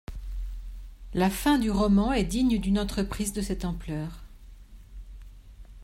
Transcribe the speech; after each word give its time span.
La 1.13 1.29
fin 1.29 1.59
du 1.59 1.69
roman 1.69 2.11
est 2.11 2.23
digne 2.23 2.57
d'une 2.59 2.79
entreprise 2.79 3.33
de 3.33 3.41
cette 3.43 3.65
ampleur. 3.65 4.23